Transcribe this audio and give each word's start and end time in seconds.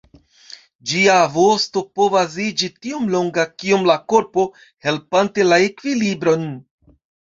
Ĝia 0.91 1.17
vosto 1.35 1.83
povas 1.99 2.39
iĝi 2.47 2.71
tiom 2.87 3.07
longa 3.19 3.47
kiom 3.55 3.89
la 3.93 4.01
korpo, 4.17 4.51
helpante 4.89 5.51
la 5.53 5.65
ekvilibron. 5.71 6.55